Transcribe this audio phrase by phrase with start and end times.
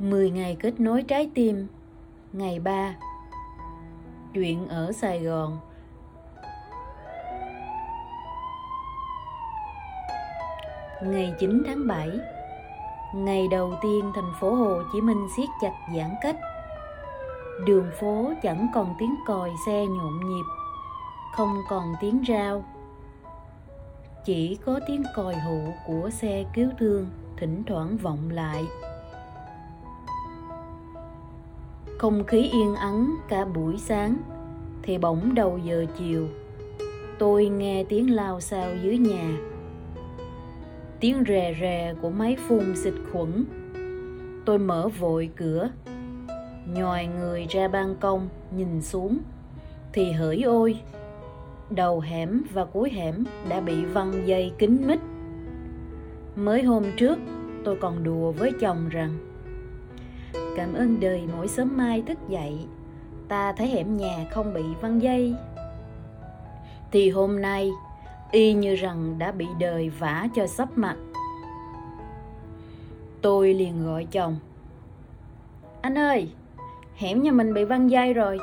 [0.00, 1.66] 10 ngày kết nối trái tim.
[2.32, 2.94] Ngày 3
[4.34, 5.58] Chuyện ở Sài Gòn.
[11.02, 12.10] Ngày 9 tháng 7
[13.14, 16.36] Ngày đầu tiên thành phố Hồ Chí Minh siết chặt giãn cách.
[17.66, 20.44] Đường phố chẳng còn tiếng còi xe nhộn nhịp,
[21.32, 22.64] Không còn tiếng rao.
[24.24, 27.06] Chỉ có tiếng còi hụ của xe cứu thương
[27.36, 28.64] thỉnh thoảng vọng lại.
[32.00, 34.16] Không khí yên ắng cả buổi sáng,
[34.82, 36.28] thì bỗng đầu giờ chiều,
[37.18, 39.38] tôi nghe tiếng lao xao dưới nhà.
[41.00, 43.44] Tiếng rè rè của máy phun xịt khuẩn.
[44.44, 45.70] Tôi mở vội cửa,
[46.74, 49.18] nhòi người ra ban công, nhìn xuống,
[49.92, 50.80] thì hỡi ôi,
[51.70, 54.98] đầu hẻm và cuối hẻm đã bị văng dây kín mít.
[56.36, 57.18] Mới hôm trước,
[57.64, 59.29] tôi còn đùa với chồng rằng
[60.56, 62.66] cảm ơn đời mỗi sớm mai thức dậy.
[63.28, 65.34] Ta thấy hẻm nhà không bị văng dây.
[66.92, 67.70] Thì hôm nay,
[68.30, 70.96] y như rằng đã bị đời vả cho sắp mặt.
[73.22, 74.36] Tôi liền gọi chồng.
[75.80, 76.30] Anh ơi,
[76.96, 78.38] hẻm nhà mình bị văng dây rồi.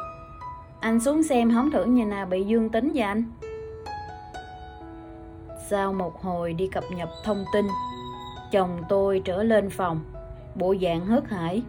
[0.79, 3.23] Anh xuống xem hóng thử nhà nào bị dương tính vậy anh?
[5.69, 7.65] Sau một hồi đi cập nhật thông tin,
[8.51, 9.99] chồng tôi trở lên phòng,
[10.55, 11.63] bộ dạng hớt hải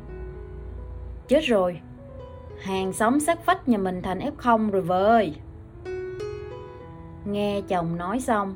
[1.29, 1.81] chết rồi.
[2.63, 5.35] Hàng xóm sát vách nhà mình thành f0 rồi vợ ơi.
[7.25, 8.55] Nghe chồng nói xong,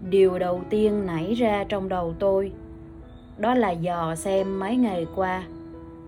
[0.00, 2.52] điều đầu tiên nảy ra trong đầu tôi,
[3.38, 5.42] đó là dò xem mấy ngày qua,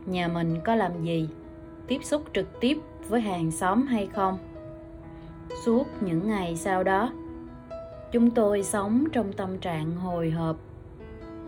[0.07, 1.29] nhà mình có làm gì,
[1.87, 4.39] tiếp xúc trực tiếp với hàng xóm hay không.
[5.65, 7.13] Suốt những ngày sau đó,
[8.13, 10.57] chúng tôi sống trong tâm trạng hồi hộp.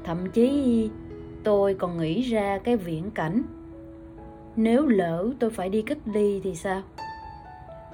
[0.04, 0.90] Thậm chí,
[1.44, 3.42] tôi còn nghĩ ra cái viễn cảnh
[4.56, 6.82] nếu lỡ tôi phải đi cách ly thì sao?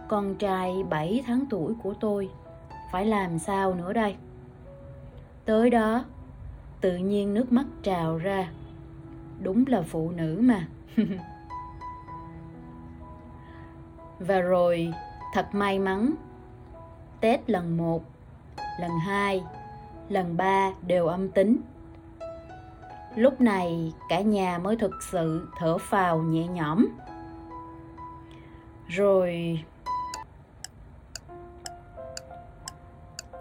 [0.08, 2.30] Con trai 7 tháng tuổi của tôi,
[2.92, 4.16] phải làm sao nữa đây?
[5.44, 6.04] Tới đó,
[6.80, 8.50] tự nhiên nước mắt trào ra.
[9.42, 10.68] Đúng là phụ nữ mà.
[14.18, 14.92] Và rồi,
[15.34, 16.14] thật may mắn,
[17.20, 18.04] tết lần một,
[18.80, 19.42] lần hai,
[20.08, 21.56] lần ba đều âm tính
[23.16, 26.86] lúc này cả nhà mới thực sự thở phào nhẹ nhõm.
[28.88, 29.60] Rồi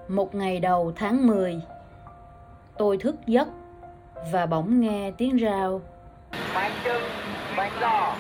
[0.08, 1.62] một ngày đầu tháng 10
[2.78, 3.48] tôi thức giấc
[4.32, 5.82] và bỗng nghe tiếng rao.
[6.56, 7.02] Bánh trưng
[7.58, 8.16] bánh giò.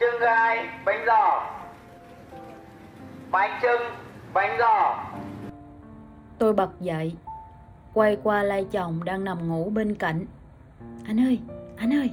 [0.00, 1.50] Trưng gai bánh giò.
[3.30, 3.82] Bánh trưng
[4.34, 5.04] bánh giò.
[6.38, 7.16] Tôi bật dậy
[7.94, 10.24] quay qua lai chồng đang nằm ngủ bên cạnh.
[11.04, 11.38] Anh ơi
[11.76, 12.10] anh ơi,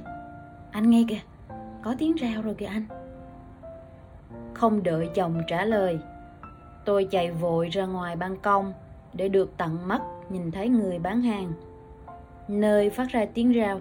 [0.70, 1.20] anh nghe kìa,
[1.82, 2.84] có tiếng rao rồi kìa anh.
[4.54, 5.98] Không đợi chồng trả lời,
[6.84, 8.72] tôi chạy vội ra ngoài ban công
[9.12, 11.52] để được tận mắt nhìn thấy người bán hàng.
[12.48, 13.80] Nơi phát ra tiếng rao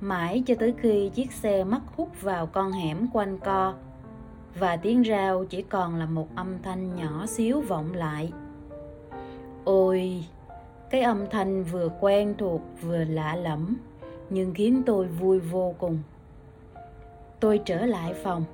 [0.00, 3.74] mãi cho tới khi chiếc xe mắc hút vào con hẻm quanh co,
[4.58, 8.32] và tiếng rao chỉ còn là một âm thanh nhỏ xíu vọng lại.
[9.64, 10.24] Ôi
[10.90, 13.76] cái âm thanh vừa quen thuộc vừa lạ lẫm,
[14.30, 15.98] nhưng khiến tôi vui vô cùng.
[17.40, 18.44] Tôi trở lại phòng,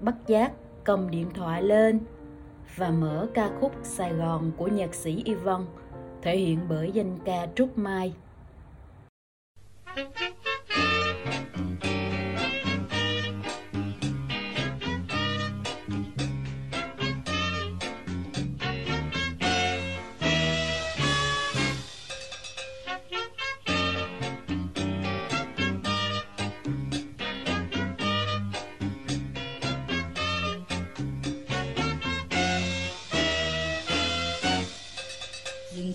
[0.00, 0.52] bắt giác,
[0.84, 2.00] cầm điện thoại lên
[2.76, 5.66] và mở ca khúc sài gòn của nhạc sĩ yvonne,
[6.22, 8.14] thể hiện bởi danh ca trúc mai.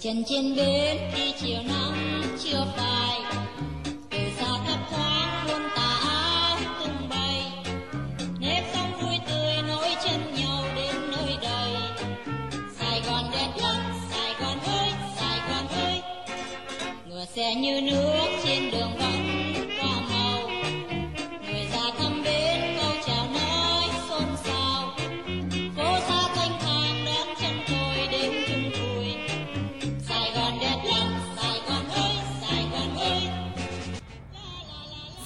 [0.02, 3.22] chân trên bến khi chiều nắng chưa phai
[4.10, 7.44] từ xa thấp thoáng luôn tà áo tung bay.
[8.40, 11.74] Nếp sống vui tươi nối chân nhau đến nơi đây.
[12.80, 13.82] Sài gòn đẹp lắm,
[14.12, 14.90] sài gòn ơi,
[15.20, 16.02] sài gòn ơi.
[17.06, 18.01] Ngựa xe như nước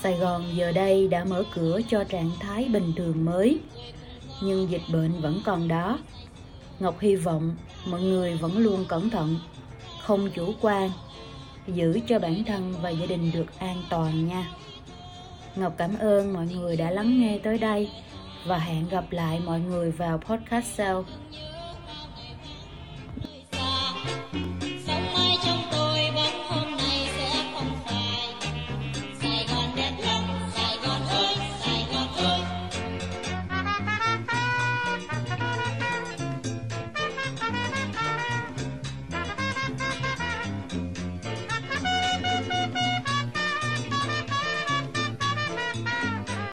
[0.06, 3.60] Sài Gòn giờ đây đã mở cửa cho trạng thái bình thường mới,
[4.44, 6.00] nhưng dịch bệnh vẫn còn đó.
[6.80, 7.56] Ngọc hy vọng
[7.86, 9.40] mọi người vẫn luôn cẩn thận,
[10.02, 10.90] không chủ quan
[11.68, 14.50] giữ cho bản thân và gia đình được an toàn nha.
[15.56, 17.90] Ngọc cảm ơn mọi người đã lắng nghe tới đây
[18.46, 21.06] và hẹn gặp lại mọi người vào podcast sau.